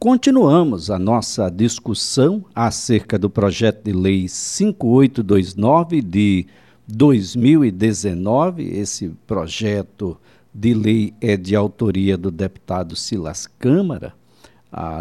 [0.00, 6.46] Continuamos a nossa discussão acerca do projeto de lei 5829 de
[6.86, 8.62] 2019.
[8.62, 10.16] Esse projeto
[10.54, 14.14] de lei é de autoria do deputado Silas Câmara,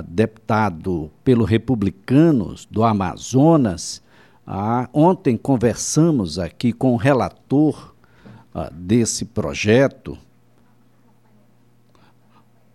[0.07, 4.02] deputado pelo Republicanos do Amazonas.
[4.48, 7.94] Ah, ontem conversamos aqui com o relator
[8.52, 10.18] ah, desse projeto,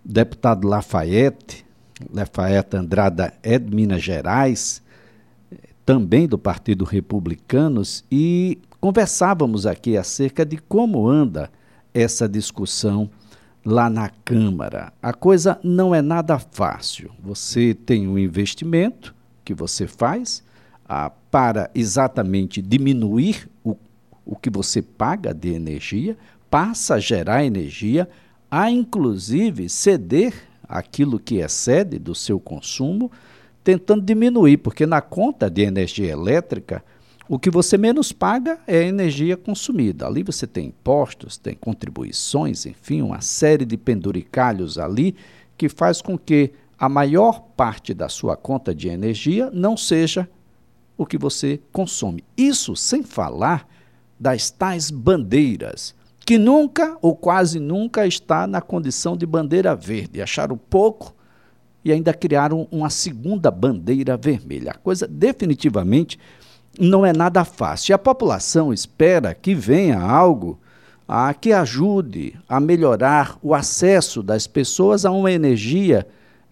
[0.04, 1.66] deputado Lafayette,
[2.12, 4.82] Lafayette Andrada é de Minas Gerais,
[5.84, 11.50] também do Partido Republicanos, e conversávamos aqui acerca de como anda
[11.92, 13.10] essa discussão
[13.64, 14.92] lá na Câmara.
[15.02, 17.10] A coisa não é nada fácil.
[17.22, 20.42] Você tem um investimento que você faz
[20.88, 23.76] ah, para exatamente diminuir o,
[24.24, 26.16] o que você paga de energia,
[26.50, 28.08] passa a gerar energia,
[28.50, 30.34] a inclusive ceder
[30.72, 33.10] aquilo que excede do seu consumo,
[33.62, 36.82] tentando diminuir, porque na conta de energia elétrica,
[37.28, 40.06] o que você menos paga é a energia consumida.
[40.06, 45.14] Ali você tem impostos, tem contribuições, enfim, uma série de penduricalhos ali
[45.56, 50.28] que faz com que a maior parte da sua conta de energia não seja
[50.96, 52.24] o que você consome.
[52.36, 53.68] Isso sem falar
[54.18, 60.22] das tais bandeiras que nunca ou quase nunca está na condição de bandeira verde.
[60.22, 61.14] Acharam pouco
[61.84, 64.72] e ainda criaram uma segunda bandeira vermelha.
[64.72, 66.18] A coisa definitivamente
[66.78, 67.92] não é nada fácil.
[67.92, 70.58] E a população espera que venha algo
[71.06, 76.06] a que ajude a melhorar o acesso das pessoas a uma energia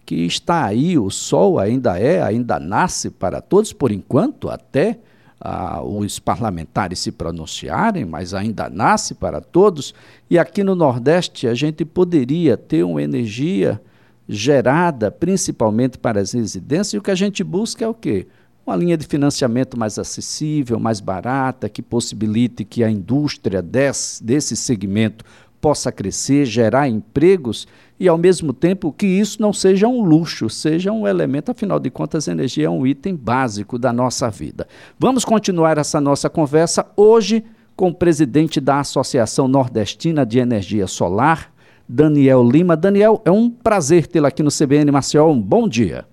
[0.05, 4.99] que está aí, o sol ainda é, ainda nasce para todos por enquanto, até
[5.41, 9.93] ah, os parlamentares se pronunciarem, mas ainda nasce para todos.
[10.29, 13.81] E aqui no Nordeste a gente poderia ter uma energia
[14.29, 18.27] gerada principalmente para as residências, e o que a gente busca é o quê?
[18.65, 24.55] Uma linha de financiamento mais acessível, mais barata, que possibilite que a indústria desse, desse
[24.55, 25.25] segmento
[25.61, 27.67] possa crescer, gerar empregos
[27.99, 31.91] e, ao mesmo tempo, que isso não seja um luxo, seja um elemento, afinal de
[31.91, 34.67] contas, energia é um item básico da nossa vida.
[34.97, 37.45] Vamos continuar essa nossa conversa hoje
[37.75, 41.53] com o presidente da Associação Nordestina de Energia Solar,
[41.87, 42.75] Daniel Lima.
[42.75, 45.27] Daniel, é um prazer tê-lo aqui no CBN Maceió.
[45.27, 46.05] Um bom dia.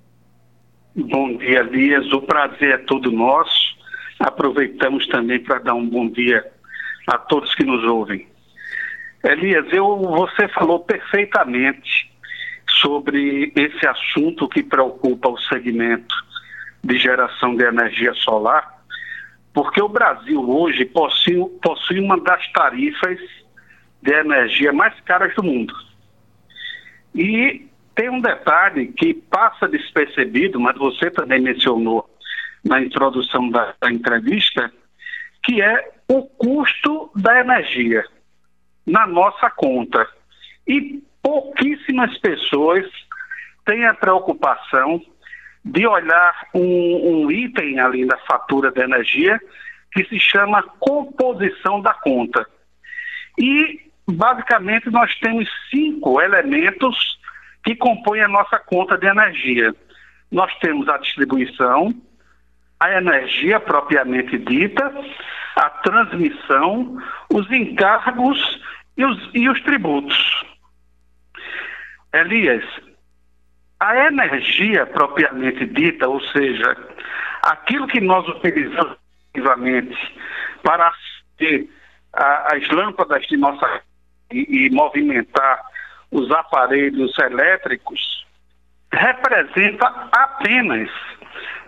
[0.94, 2.12] Bom dia, Elias.
[2.12, 3.78] O prazer é todo nosso.
[4.20, 6.44] Aproveitamos também para dar um bom dia
[7.06, 8.27] a todos que nos ouvem.
[9.24, 12.10] Elias, eu, você falou perfeitamente
[12.68, 16.14] sobre esse assunto que preocupa o segmento
[16.84, 18.78] de geração de energia solar,
[19.52, 23.18] porque o Brasil hoje possui, possui uma das tarifas
[24.00, 25.74] de energia mais caras do mundo.
[27.12, 32.08] E tem um detalhe que passa despercebido, mas você também mencionou
[32.64, 34.72] na introdução da, da entrevista,
[35.42, 38.04] que é o custo da energia
[38.88, 40.06] na nossa conta.
[40.66, 42.84] E pouquíssimas pessoas
[43.64, 45.00] têm a preocupação
[45.64, 49.38] de olhar um, um item ali na fatura da energia
[49.92, 52.46] que se chama composição da conta.
[53.38, 57.18] E, basicamente, nós temos cinco elementos
[57.64, 59.74] que compõem a nossa conta de energia.
[60.30, 61.94] Nós temos a distribuição,
[62.80, 64.92] a energia propriamente dita,
[65.56, 66.98] a transmissão,
[67.32, 68.38] os encargos
[68.98, 70.44] e os, e os tributos.
[72.12, 72.64] Elias,
[73.80, 76.76] a energia propriamente dita, ou seja,
[77.42, 78.98] aquilo que nós utilizamos
[80.62, 81.68] para acender
[82.12, 83.82] as lâmpadas de nossa
[84.32, 85.62] e, e movimentar
[86.10, 88.26] os aparelhos elétricos,
[88.92, 90.90] representa apenas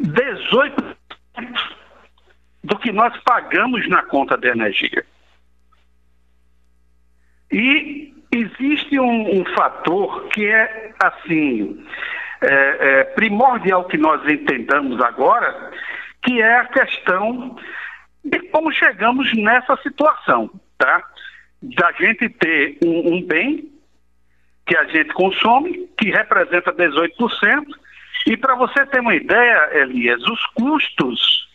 [0.03, 0.97] 18%
[2.65, 5.05] do que nós pagamos na conta de energia.
[7.53, 11.85] E existe um, um fator que é, assim,
[12.41, 12.47] é,
[12.81, 15.73] é, primordial que nós entendamos agora,
[16.23, 17.57] que é a questão
[18.25, 21.03] de como chegamos nessa situação, tá?
[21.63, 23.71] Da gente ter um, um bem
[24.67, 27.67] que a gente consome, que representa 18%,
[28.27, 31.49] e para você ter uma ideia, Elias, os custos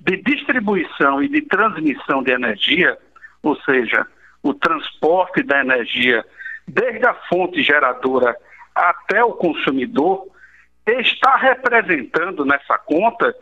[0.00, 2.96] de distribuição e de transmissão de energia,
[3.42, 4.06] ou seja,
[4.42, 6.24] o transporte da energia,
[6.66, 8.36] desde a fonte geradora
[8.74, 10.26] até o consumidor,
[10.86, 13.34] está representando nessa conta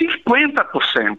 [0.00, 1.18] 50%.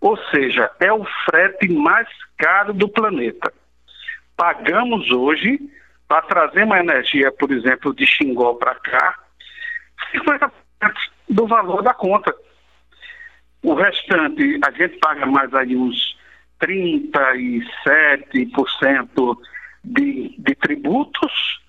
[0.00, 3.52] Ou seja, é o frete mais caro do planeta.
[4.36, 5.58] Pagamos hoje
[6.06, 9.18] para trazer uma energia, por exemplo, de Xingó para cá,
[10.14, 10.52] 50%
[11.28, 12.34] do valor da conta.
[13.62, 16.16] O restante, a gente paga mais aí uns
[16.60, 19.36] 37%
[19.88, 21.60] de, de tributos,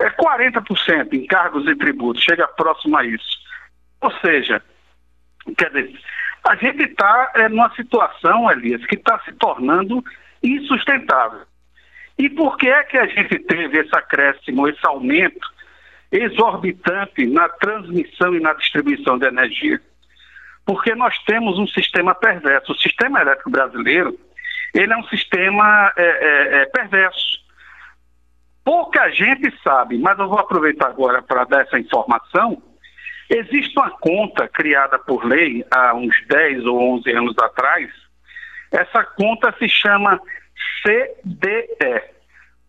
[0.00, 3.38] é 40% em cargos e tributos, chega próximo a isso.
[4.00, 4.62] Ou seja,
[5.56, 5.98] quer dizer,
[6.48, 10.04] a gente está é, numa situação, Elias, que está se tornando
[10.42, 11.42] insustentável.
[12.18, 15.52] E por que é que a gente teve esse acréscimo, esse aumento
[16.12, 19.80] exorbitante na transmissão e na distribuição de energia?
[20.64, 22.72] Porque nós temos um sistema perverso.
[22.72, 24.18] O sistema elétrico brasileiro,
[24.72, 27.43] ele é um sistema é, é, é perverso.
[28.64, 32.62] Pouca gente sabe, mas eu vou aproveitar agora para dar essa informação.
[33.28, 37.90] Existe uma conta criada por lei há uns 10 ou 11 anos atrás.
[38.70, 40.20] Essa conta se chama
[40.82, 42.14] CDE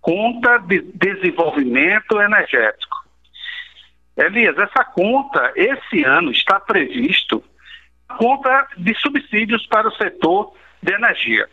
[0.02, 2.96] Conta de Desenvolvimento Energético.
[4.16, 7.44] Elias, essa conta, esse ano, está previsto
[8.18, 11.50] conta de subsídios para o setor de energia.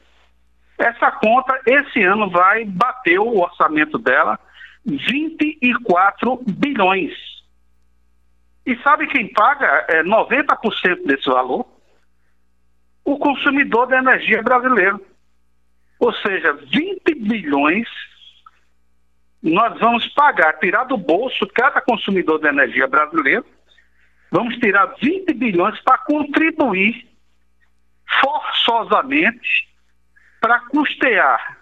[0.79, 4.39] Essa conta, esse ano, vai bater o orçamento dela
[4.85, 7.13] 24 bilhões.
[8.65, 11.67] E sabe quem paga é, 90% desse valor?
[13.05, 15.05] O consumidor da energia brasileiro.
[15.99, 17.89] Ou seja, 20 bilhões
[19.43, 23.45] nós vamos pagar, tirar do bolso cada consumidor de energia brasileiro,
[24.31, 27.09] vamos tirar 20 bilhões para contribuir
[28.21, 29.69] forçosamente
[30.43, 31.59] para custear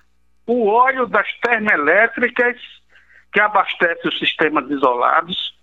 [0.47, 2.57] o óleo das termoelétricas
[3.31, 5.55] que abastece os sistemas isolados,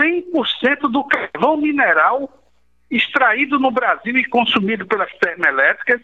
[0.00, 2.32] 100% do carvão mineral
[2.90, 6.00] extraído no Brasil e consumido pelas termoelétricas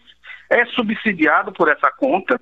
[0.49, 2.39] é subsidiado por essa conta.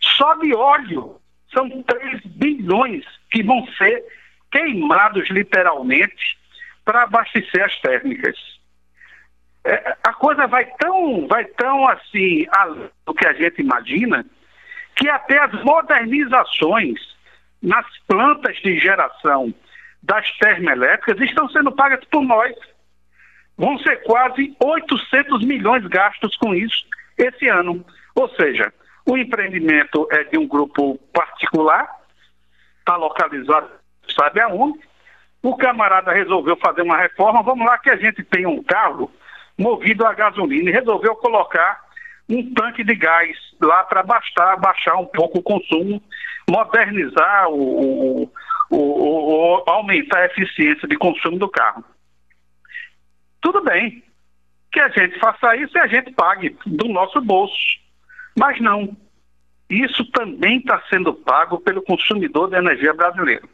[0.00, 1.18] Só de óleo
[1.50, 4.04] são 3 bilhões que vão ser
[4.52, 6.38] queimados literalmente
[6.84, 8.36] para abastecer as térmicas.
[9.64, 14.24] É, a coisa vai tão, vai tão assim, além do que a gente imagina,
[14.94, 17.00] que até as modernizações
[17.62, 19.52] nas plantas de geração
[20.02, 22.54] das termoelétricas estão sendo pagas por nós.
[23.56, 26.84] Vão ser quase 800 milhões gastos com isso
[27.16, 27.84] esse ano.
[28.14, 28.72] Ou seja,
[29.06, 31.88] o empreendimento é de um grupo particular,
[32.80, 33.70] está localizado,
[34.14, 34.80] sabe aonde.
[35.42, 37.42] O camarada resolveu fazer uma reforma.
[37.42, 39.10] Vamos lá que a gente tem um carro
[39.58, 41.82] movido a gasolina e resolveu colocar
[42.28, 46.02] um tanque de gás lá para baixar, baixar um pouco o consumo,
[46.48, 48.32] modernizar o, o,
[48.70, 51.84] o, o, aumentar a eficiência de consumo do carro.
[53.40, 54.02] Tudo bem
[54.72, 57.54] que a gente faça isso e a gente pague do nosso bolso.
[58.36, 58.96] Mas não.
[59.70, 63.48] Isso também está sendo pago pelo consumidor de energia brasileiro.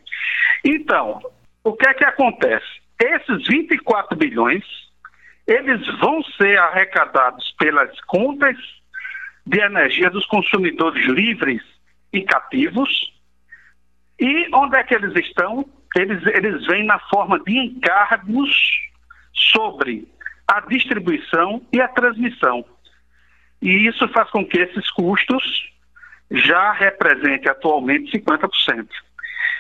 [0.64, 1.20] Então,
[1.62, 2.66] o que é que acontece?
[2.98, 4.64] Esses 24 bilhões,
[5.50, 8.56] eles vão ser arrecadados pelas contas
[9.44, 11.60] de energia dos consumidores livres
[12.12, 13.12] e cativos.
[14.16, 15.68] E onde é que eles estão?
[15.96, 18.48] Eles, eles vêm na forma de encargos
[19.34, 20.06] sobre
[20.46, 22.64] a distribuição e a transmissão.
[23.60, 25.68] E isso faz com que esses custos
[26.30, 28.86] já representem atualmente 50%.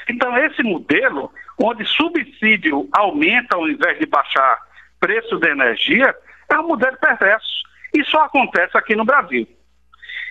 [0.08, 4.69] Então, esse modelo, onde subsídio aumenta ao invés de baixar
[5.00, 6.14] preço da energia,
[6.48, 7.48] é um modelo perverso.
[7.92, 9.48] E só acontece aqui no Brasil.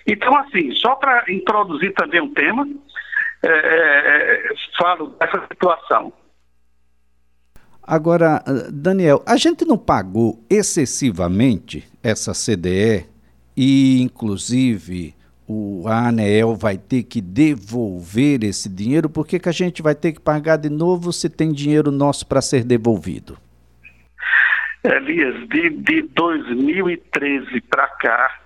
[0.06, 2.66] Então, assim, só para introduzir também um tema,
[3.42, 6.12] é, é, é falo dessa situação.
[7.82, 13.06] Agora, Daniel, a gente não pagou excessivamente essa CDE
[13.56, 15.14] e, inclusive,
[15.46, 19.10] o ANEEL vai ter que devolver esse dinheiro?
[19.10, 22.24] Por que, que a gente vai ter que pagar de novo se tem dinheiro nosso
[22.26, 23.36] para ser devolvido?
[24.82, 28.40] Elias, de, de 2013 para cá,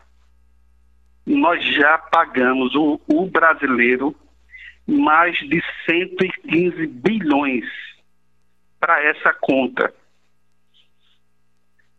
[1.26, 4.14] nós já pagamos o, o brasileiro
[4.86, 7.64] mais de 115 bilhões
[8.78, 9.94] para essa conta.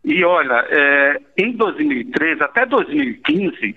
[0.04, 3.74] E olha, é, em 2013 até 2015,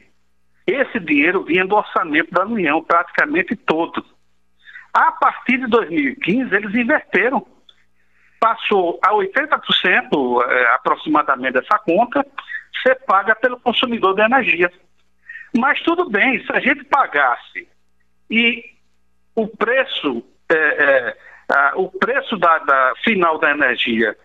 [0.67, 4.05] esse dinheiro vinha do orçamento da União, praticamente todo.
[4.93, 7.47] A partir de 2015, eles inverteram.
[8.39, 12.25] Passou a 80% é, aproximadamente dessa conta
[12.81, 14.71] ser paga pelo consumidor da energia.
[15.57, 17.67] Mas tudo bem, se a gente pagasse
[18.29, 18.63] e
[19.35, 21.17] o preço, é, é,
[21.49, 24.15] a, o preço da, da final da energia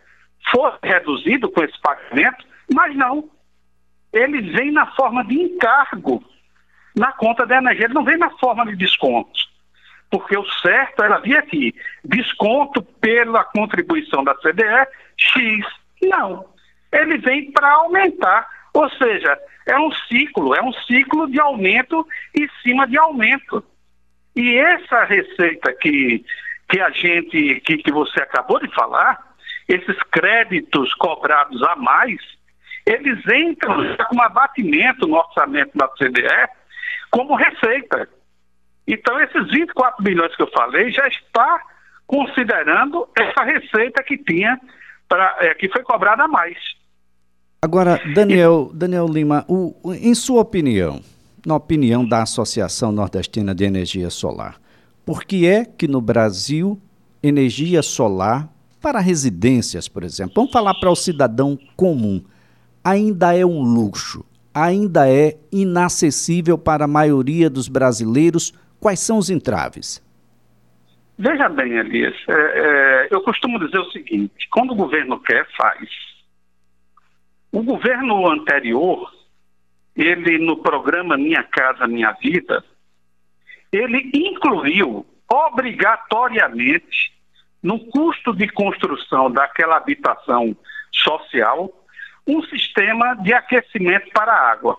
[0.51, 3.31] fosse reduzido com esse pagamento, mas não.
[4.13, 6.23] Ele vem na forma de encargo
[6.95, 9.54] na conta da energia, ele não vem na forma de desconto.
[10.15, 15.67] Porque o certo era vir aqui, desconto pela contribuição da CDE, X.
[16.05, 16.47] Não.
[16.93, 18.49] Ele vem para aumentar.
[18.73, 23.65] Ou seja, é um ciclo, é um ciclo de aumento em cima de aumento.
[24.37, 26.25] E essa receita que,
[26.69, 29.19] que a gente, que, que você acabou de falar,
[29.69, 32.21] esses créditos cobrados a mais,
[32.87, 36.49] eles entram com um abatimento no orçamento da CDE
[37.11, 38.09] como receita.
[38.87, 41.61] Então, esses 24 bilhões que eu falei já está
[42.07, 44.61] considerando essa receita que tinha,
[45.09, 46.59] pra, é, que foi cobrada a mais.
[47.63, 51.01] Agora, Daniel, Daniel Lima, o, em sua opinião,
[51.47, 54.61] na opinião da Associação Nordestina de Energia Solar,
[55.05, 56.81] por que é que no Brasil
[57.23, 58.49] energia solar
[58.81, 62.23] para residências, por exemplo, vamos falar para o cidadão comum,
[62.83, 68.53] ainda é um luxo, ainda é inacessível para a maioria dos brasileiros?
[68.85, 70.05] Quais são os entraves?
[71.17, 75.89] Veja bem, Elias, é, é, eu costumo dizer o seguinte: quando o governo quer, faz.
[77.51, 79.11] O governo anterior,
[79.97, 82.63] ele no programa Minha Casa Minha Vida,
[83.73, 87.11] ele incluiu obrigatoriamente
[87.63, 90.55] no custo de construção daquela habitação
[90.93, 91.73] social
[92.27, 94.79] um sistema de aquecimento para a água.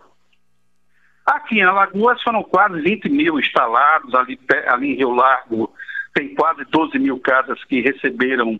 [1.25, 5.73] Aqui em Alagoas foram quase 20 mil instalados, ali, ali em Rio Largo
[6.15, 8.57] tem quase 12 mil casas que receberam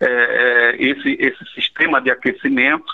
[0.00, 2.92] é, é, esse, esse sistema de aquecimento.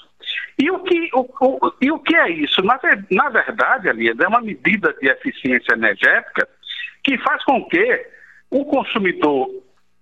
[0.57, 2.62] E o que, o, o, e o que é isso?
[2.62, 2.78] Na,
[3.11, 6.49] na verdade, Elias, é uma medida de eficiência energética
[7.02, 8.07] que faz com que
[8.50, 9.49] o consumidor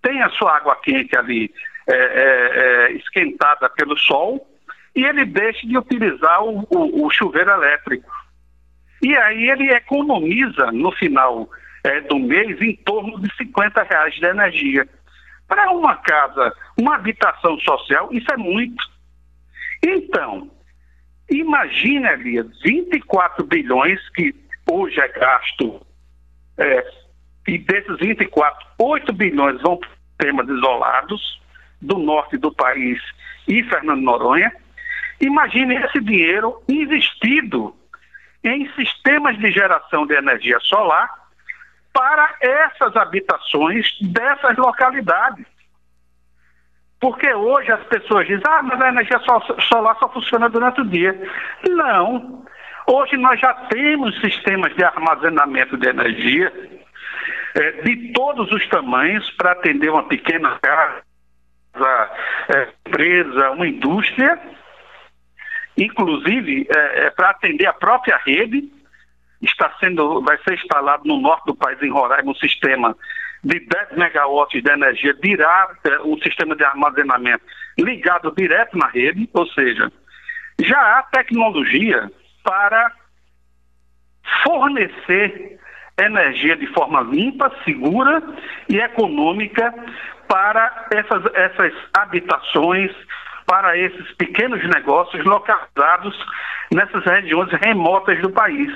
[0.03, 1.51] tenha sua água quente ali
[1.89, 4.47] é, é, é esquentada pelo sol
[4.95, 8.11] e ele deixe de utilizar o, o chuveiro elétrico.
[9.03, 11.51] E aí ele economiza no final
[11.85, 14.89] é, do mês em torno de 50 reais de energia.
[15.49, 18.83] Para uma casa, uma habitação social, isso é muito.
[19.83, 20.51] Então,
[21.29, 24.33] imagine, Elias, 24 bilhões que
[24.71, 25.85] hoje é gasto,
[26.57, 26.87] é,
[27.49, 31.43] e desses 24, 8 bilhões vão para temas isolados
[31.81, 33.01] do norte do país
[33.49, 34.53] e Fernando Noronha.
[35.21, 37.75] Imagine esse dinheiro investido
[38.45, 41.09] em sistemas de geração de energia solar
[41.93, 45.47] para essas habitações dessas localidades.
[47.01, 49.21] Porque hoje as pessoas dizem, ah, mas a energia
[49.69, 51.21] solar só funciona durante o dia.
[51.69, 52.45] Não.
[52.87, 56.53] Hoje nós já temos sistemas de armazenamento de energia
[57.55, 62.11] é, de todos os tamanhos para atender uma pequena casa,
[62.49, 64.41] é, empresa, uma indústria
[65.77, 68.71] inclusive é, é para atender a própria rede.
[69.41, 72.97] Está sendo, vai ser instalado no norte do país, em Roraima, um sistema
[73.43, 77.45] de 10 megawatts de energia direta, um sistema de armazenamento
[77.79, 79.91] ligado direto na rede, ou seja,
[80.61, 82.11] já há tecnologia
[82.45, 82.93] para
[84.45, 85.59] fornecer
[85.99, 88.23] energia de forma limpa, segura
[88.69, 89.75] e econômica
[90.29, 92.91] para essas, essas habitações,
[93.53, 96.19] para esses pequenos negócios localizados
[96.73, 98.73] nessas regiões remotas do país.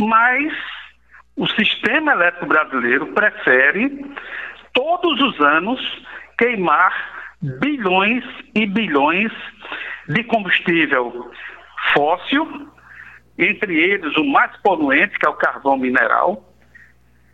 [0.00, 0.54] Mas
[1.36, 4.06] o sistema elétrico brasileiro prefere
[4.72, 5.78] todos os anos
[6.38, 6.94] queimar
[7.60, 9.30] bilhões e bilhões
[10.08, 11.30] de combustível
[11.92, 12.72] fóssil,
[13.36, 16.54] entre eles o mais poluente, que é o carvão mineral,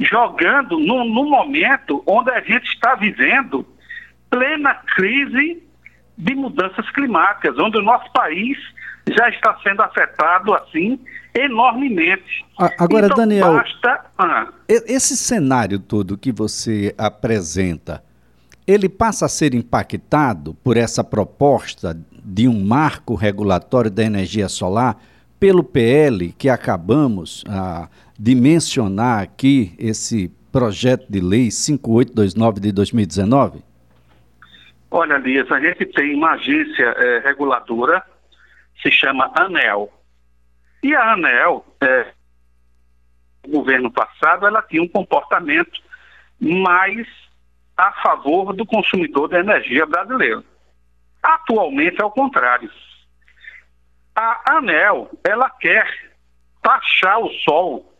[0.00, 3.64] jogando no, no momento onde a gente está vivendo
[4.28, 5.62] plena crise
[6.22, 8.56] de mudanças climáticas, onde o nosso país
[9.10, 10.98] já está sendo afetado assim
[11.34, 12.44] enormemente.
[12.78, 14.04] Agora, então, Daniel, basta...
[14.18, 18.04] ah, esse cenário todo que você apresenta,
[18.66, 24.96] ele passa a ser impactado por essa proposta de um marco regulatório da energia solar
[25.40, 33.71] pelo PL que acabamos ah, de mencionar aqui, esse projeto de lei 5829 de 2019?
[34.94, 38.04] Olha, Lias, a gente tem uma agência é, reguladora,
[38.82, 39.90] se chama ANEL.
[40.82, 42.12] E a ANEL, é,
[43.42, 45.80] no governo passado, ela tinha um comportamento
[46.38, 47.08] mais
[47.74, 50.44] a favor do consumidor da energia brasileiro.
[51.22, 52.70] Atualmente é o contrário.
[54.14, 55.90] A ANEL, ela quer
[56.60, 57.98] taxar o sol,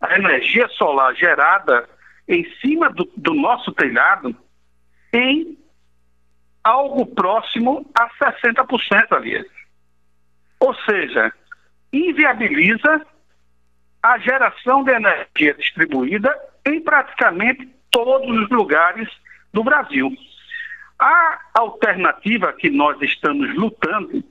[0.00, 1.88] a energia solar gerada
[2.26, 4.36] em cima do, do nosso telhado,
[5.12, 5.61] em
[6.62, 9.44] algo próximo a 60% ali.
[10.60, 11.32] Ou seja,
[11.92, 13.04] inviabiliza
[14.02, 16.34] a geração de energia distribuída
[16.66, 19.08] em praticamente todos os lugares
[19.52, 20.10] do Brasil.
[20.98, 24.24] A alternativa que nós estamos lutando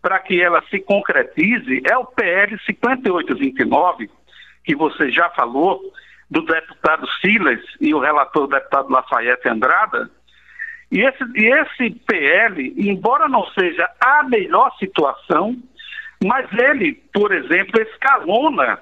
[0.00, 4.10] para que ela se concretize é o PL 5829,
[4.62, 5.80] que você já falou,
[6.30, 10.10] do deputado Silas e o relator, deputado Lafayette Andrada.
[10.94, 15.60] E esse, e esse PL, embora não seja a melhor situação,
[16.24, 18.78] mas ele, por exemplo, escalona,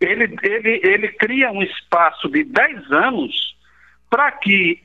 [0.00, 3.54] ele, ele, ele cria um espaço de 10 anos
[4.08, 4.82] para que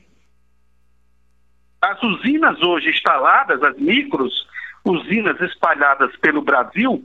[1.80, 4.46] as usinas hoje instaladas, as micros
[4.84, 7.02] usinas espalhadas pelo Brasil,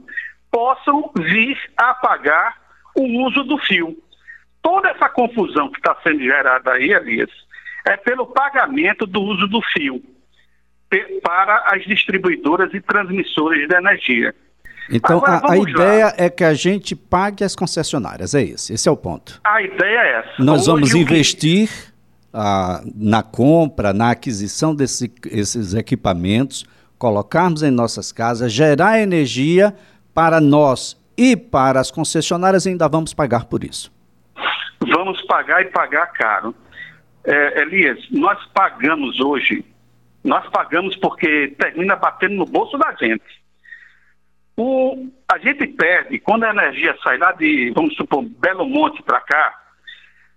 [0.50, 2.60] possam vir a pagar
[2.94, 3.96] o uso do fio.
[4.60, 7.30] Toda essa confusão que está sendo gerada aí, Elias,
[7.86, 10.02] é pelo pagamento do uso do fio
[11.22, 14.34] para as distribuidoras e transmissoras de energia.
[14.90, 16.14] Então, Agora, a, a ideia lá.
[16.18, 19.40] é que a gente pague as concessionárias, é esse, esse é o ponto.
[19.42, 20.42] A ideia é essa.
[20.42, 21.92] Nós Hoje, vamos investir que...
[22.32, 26.64] ah, na compra, na aquisição desses equipamentos,
[26.98, 29.74] colocarmos em nossas casas, gerar energia
[30.14, 33.90] para nós e para as concessionárias, e ainda vamos pagar por isso.
[34.80, 36.54] Vamos pagar e pagar caro.
[37.24, 39.64] É, Elias, nós pagamos hoje,
[40.22, 43.42] nós pagamos porque termina batendo no bolso da gente.
[44.56, 49.20] O, a gente perde, quando a energia sai lá de, vamos supor, Belo Monte para
[49.20, 49.60] cá,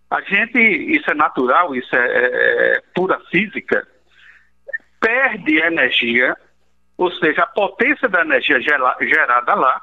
[0.10, 3.86] a gente, isso é natural, isso é, é, é pura física,
[5.00, 6.36] perde energia,
[6.98, 9.82] ou seja, a potência da energia gerada lá,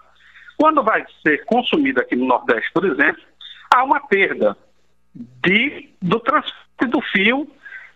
[0.57, 3.23] quando vai ser consumida aqui no Nordeste, por exemplo,
[3.71, 4.57] há uma perda
[5.15, 7.49] de, do transporte do fio,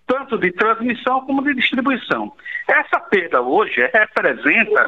[0.07, 2.33] tanto de transmissão como de distribuição.
[2.67, 4.87] Essa perda hoje representa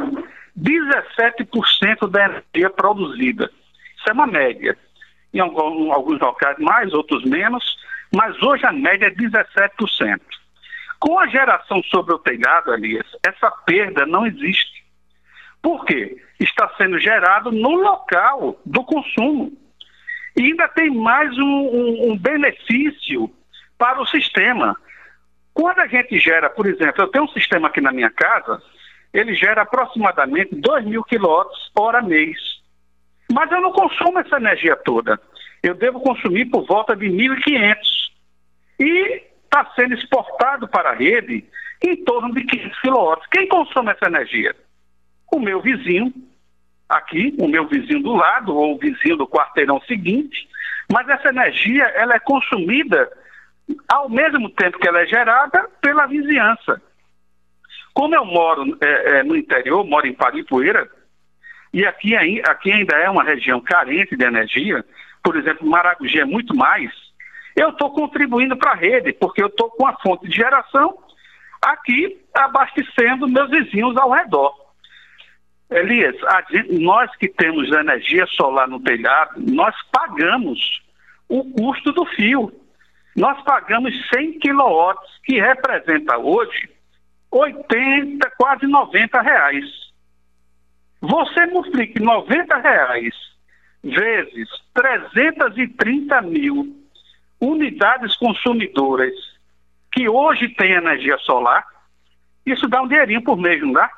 [0.59, 3.51] 17% da energia produzida.
[3.97, 4.77] Isso é uma média.
[5.33, 7.77] Em alguns locais mais, outros menos,
[8.13, 10.21] mas hoje a média é 17%.
[10.99, 14.85] Com a geração sobre o telhado, Elias, essa perda não existe.
[15.63, 16.21] Por quê?
[16.39, 19.53] Está sendo gerado no local do consumo.
[20.37, 23.31] E ainda tem mais um, um, um benefício
[23.81, 24.77] para o sistema.
[25.55, 28.63] Quando a gente gera, por exemplo, eu tenho um sistema aqui na minha casa
[29.13, 32.39] ele gera aproximadamente 2 mil quilowatts hora mês.
[33.33, 35.21] Mas eu não consumo essa energia toda.
[35.63, 37.77] Eu devo consumir por volta de 1.500.
[38.79, 41.45] E está sendo exportado para a rede
[41.83, 43.29] em torno de 500 quilowatts.
[43.31, 44.55] Quem consome essa energia?
[45.33, 46.13] O meu vizinho,
[46.89, 50.49] aqui, o meu vizinho do lado, ou o vizinho do quarteirão seguinte.
[50.93, 53.11] Mas essa energia ela é consumida
[53.89, 56.81] ao mesmo tempo que ela é gerada pela vizinhança.
[57.93, 60.89] Como eu moro é, é, no interior, moro em Paripoeira,
[61.73, 64.85] e aqui, aqui ainda é uma região carente de energia,
[65.23, 66.91] por exemplo, Maragogi é muito mais,
[67.55, 70.97] eu estou contribuindo para a rede, porque eu estou com a fonte de geração
[71.61, 74.55] aqui abastecendo meus vizinhos ao redor.
[75.71, 76.17] Elias,
[76.51, 80.83] gente, nós que temos energia solar no telhado, nós pagamos
[81.29, 82.53] o custo do fio.
[83.17, 86.71] Nós pagamos 100 quilowatts, que representa hoje
[87.31, 89.65] 80, quase 90 reais.
[91.01, 93.15] Você multiplique 90 reais
[93.83, 96.77] vezes 330 mil
[97.41, 99.15] unidades consumidoras
[99.93, 101.65] que hoje têm energia solar,
[102.45, 103.91] isso dá um dinheirinho por mês, não dá?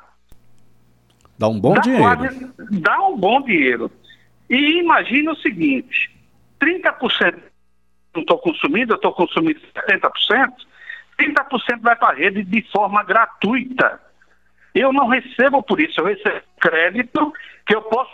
[1.37, 2.03] Dá um bom dá dinheiro.
[2.03, 3.91] Quase, dá um bom dinheiro.
[4.49, 6.11] E imagine o seguinte:
[6.59, 7.41] 30%
[8.13, 10.53] não estou consumindo, eu estou consumindo 70%,
[11.19, 13.99] 30% vai para a rede de forma gratuita.
[14.73, 17.33] Eu não recebo por isso, eu recebo crédito
[17.65, 18.11] que eu posso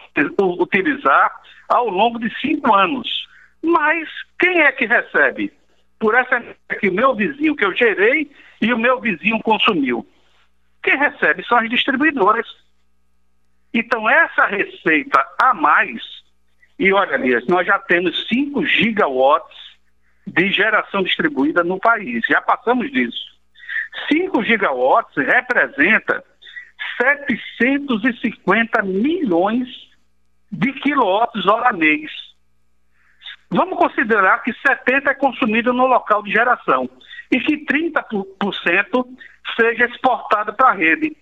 [0.62, 1.34] utilizar
[1.68, 3.28] ao longo de cinco anos.
[3.62, 4.10] Mas
[4.40, 5.54] quem é que recebe?
[5.98, 6.42] Por essa
[6.80, 8.32] que o meu vizinho que eu gerei
[8.62, 10.08] e o meu vizinho consumiu.
[10.82, 12.48] Quem recebe são as distribuidoras.
[13.74, 16.02] Então, essa receita a mais,
[16.78, 19.69] e olha, Elias, nós já temos 5 gigawatts
[20.30, 22.24] de geração distribuída no país.
[22.30, 23.30] Já passamos disso.
[24.12, 26.24] 5 gigawatts representa
[27.02, 29.68] 750 milhões
[30.52, 32.12] de quilowatts hora mês.
[33.50, 36.90] Vamos considerar que 70% é consumido no local de geração
[37.32, 39.06] e que 30%
[39.60, 41.16] seja exportado para a rede.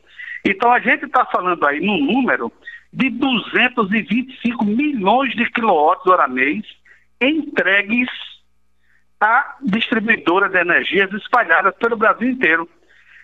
[0.45, 2.51] Então a gente está falando aí num número
[2.91, 6.65] de 225 milhões de quilowatts hora mês
[7.21, 8.09] entregues
[9.19, 12.69] a distribuidora de energias espalhadas pelo Brasil inteiro,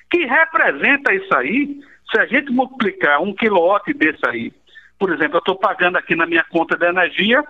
[0.09, 1.79] que representa isso aí,
[2.11, 4.53] se a gente multiplicar um quilowatt desse aí,
[4.99, 7.43] por exemplo, eu estou pagando aqui na minha conta de energia,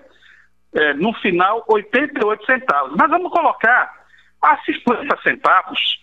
[0.74, 2.96] é, no final, 88 centavos.
[2.98, 3.94] Mas vamos colocar
[4.42, 6.00] a 50 centavos.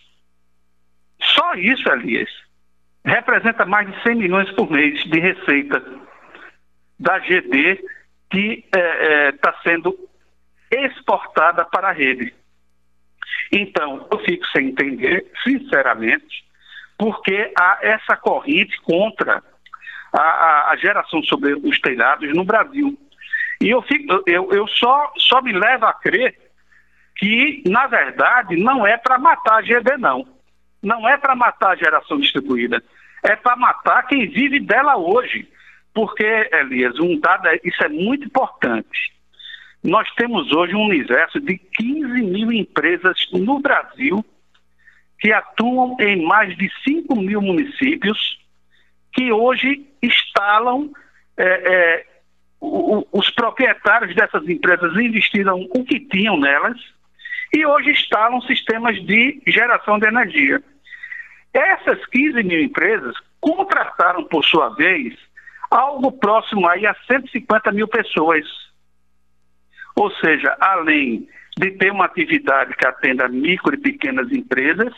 [1.21, 2.29] Só isso, Elias,
[3.03, 5.83] representa mais de 100 milhões por mês de receita
[6.99, 7.83] da GD
[8.29, 9.93] que está é, é, tá sendo
[10.71, 12.33] exportada para a rede.
[13.51, 16.45] Então, eu fico sem entender, sinceramente,
[16.97, 19.43] porque há essa corrente contra
[20.13, 22.97] a, a, geração sobre os telhados no Brasil.
[23.59, 26.37] E eu, fico, eu, eu só, só me levo a crer
[27.17, 30.25] que, na verdade, não é para matar a GD, não.
[30.81, 32.83] Não é para matar a geração distribuída.
[33.23, 35.47] É para matar quem vive dela hoje.
[35.93, 39.13] Porque, Elias, um dado, é, isso é muito importante.
[39.83, 44.23] Nós temos hoje um universo de 15 mil empresas no Brasil
[45.19, 48.39] que atuam em mais de 5 mil municípios,
[49.13, 50.91] que hoje instalam,
[51.37, 52.05] é, é,
[52.59, 56.77] os proprietários dessas empresas investiram o que tinham nelas
[57.53, 60.61] e hoje instalam sistemas de geração de energia.
[61.53, 65.15] Essas 15 mil empresas contrataram, por sua vez,
[65.69, 68.45] algo próximo aí a 150 mil pessoas.
[70.01, 74.91] Ou seja, além de ter uma atividade que atenda micro e pequenas empresas,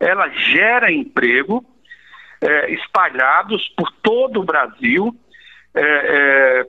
[0.00, 1.64] ela gera emprego
[2.40, 5.14] é, espalhados por todo o Brasil.
[5.72, 6.66] É, é,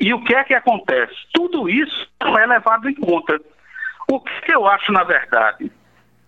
[0.00, 1.14] e o que é que acontece?
[1.30, 3.38] Tudo isso não é levado em conta.
[4.10, 5.70] O que eu acho, na verdade,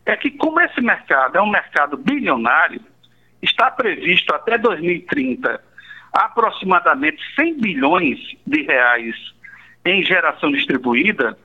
[0.05, 2.83] é que como esse mercado é um mercado bilionário,
[3.41, 5.59] está previsto até 2030
[6.13, 9.17] aproximadamente 100 bilhões de reais
[9.85, 11.37] em geração distribuída,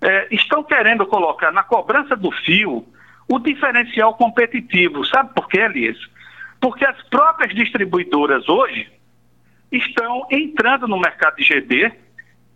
[0.00, 2.86] é, estão querendo colocar na cobrança do fio
[3.28, 5.04] o diferencial competitivo.
[5.04, 5.98] Sabe por quê, Elias?
[6.60, 8.90] Porque as próprias distribuidoras hoje
[9.70, 11.92] estão entrando no mercado de GD,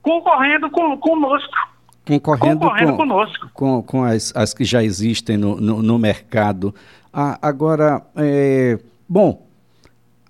[0.01, 1.73] concorrendo com, conosco.
[2.07, 3.51] Concorrendo, concorrendo com, conosco.
[3.53, 6.75] Com, com as, as que já existem no, no, no mercado.
[7.13, 9.47] Ah, agora, é, bom,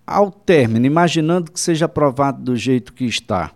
[0.06, 3.52] ao término, imaginando que seja aprovado do jeito que está,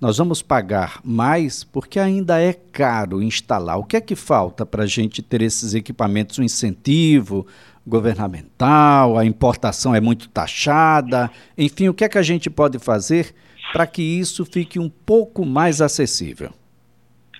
[0.00, 3.78] nós vamos pagar mais porque ainda é caro instalar.
[3.78, 6.38] O que é que falta para a gente ter esses equipamentos?
[6.38, 7.46] Um incentivo
[7.86, 13.34] governamental, a importação é muito taxada, enfim, o que é que a gente pode fazer
[13.72, 16.50] para que isso fique um pouco mais acessível?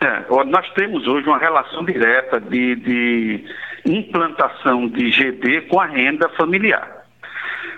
[0.01, 3.45] É, nós temos hoje uma relação direta de, de
[3.85, 7.05] implantação de GD com a renda familiar.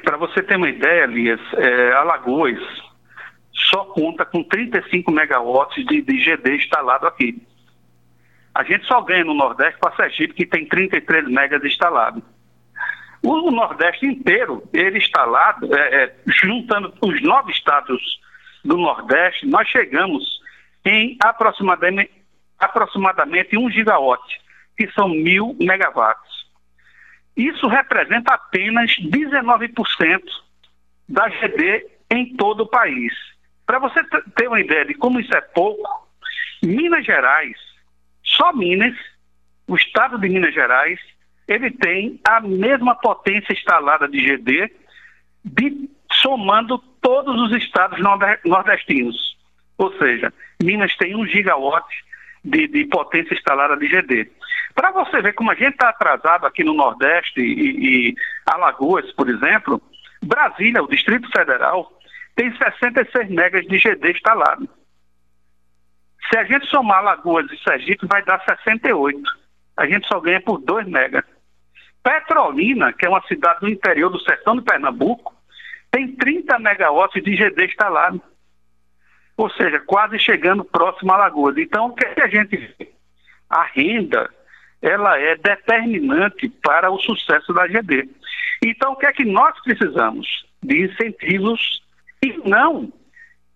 [0.04, 2.58] Para você ter uma ideia, Elias, é, Alagoas
[3.68, 7.40] só conta com 35 megawatts de, de GD instalado aqui.
[8.54, 12.22] A gente só ganha no Nordeste para Sergipe, que tem 33 megas instalado.
[13.22, 18.00] O Nordeste inteiro, ele instalado, é, é, juntando os nove estados
[18.64, 20.24] do Nordeste, nós chegamos
[20.84, 22.10] em aproximadamente,
[22.58, 24.40] aproximadamente 1 gigawatt,
[24.76, 26.30] que são mil megawatts.
[27.36, 30.22] Isso representa apenas 19%
[31.08, 33.12] da GD em todo o país.
[33.70, 34.02] Para você
[34.34, 36.08] ter uma ideia de como isso é pouco,
[36.60, 37.56] Minas Gerais,
[38.24, 38.96] só Minas,
[39.68, 40.98] o estado de Minas Gerais,
[41.46, 44.72] ele tem a mesma potência instalada de GD,
[45.44, 48.00] de, somando todos os estados
[48.44, 49.36] nordestinos.
[49.78, 51.86] Ou seja, Minas tem 1 gigawatt
[52.44, 54.32] de, de potência instalada de GD.
[54.74, 58.14] Para você ver como a gente está atrasado aqui no Nordeste e, e
[58.46, 59.80] Alagoas, por exemplo,
[60.20, 61.99] Brasília, o Distrito Federal,
[62.40, 64.66] tem 66 megas de GD instalado.
[66.30, 69.20] Se a gente somar Alagoas e Sergipe, vai dar 68.
[69.76, 71.22] A gente só ganha por 2 megas.
[72.02, 75.36] Petrolina, que é uma cidade do interior do sertão de Pernambuco,
[75.90, 78.22] tem 30 megawatts de GD instalado.
[79.36, 81.58] Ou seja, quase chegando próximo a Alagoas.
[81.58, 82.90] Então, o que, é que a gente vê?
[83.50, 84.30] A renda
[84.80, 88.08] ela é determinante para o sucesso da GD.
[88.64, 90.26] Então, o que é que nós precisamos?
[90.62, 91.82] De incentivos
[92.22, 92.92] e não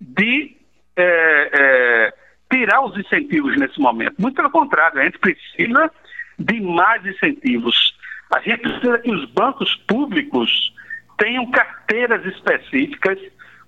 [0.00, 0.56] de
[0.96, 2.14] é, é,
[2.50, 4.14] tirar os incentivos nesse momento.
[4.18, 5.90] Muito pelo contrário, a gente precisa
[6.38, 7.96] de mais incentivos.
[8.34, 10.72] A gente precisa que os bancos públicos
[11.18, 13.18] tenham carteiras específicas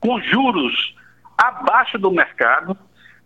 [0.01, 0.97] com juros
[1.39, 2.77] abaixo do mercado